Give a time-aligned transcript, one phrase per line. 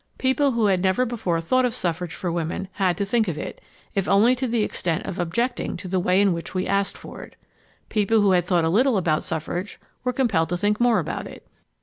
[0.17, 3.61] People who had never before thought of suffrage for women had to think of it,
[3.93, 7.21] if only to the extent of objecting to the way in which we asked for
[7.21, 7.35] it.
[7.89, 11.45] People who had thought a little about suffrage were compelled to think more about it.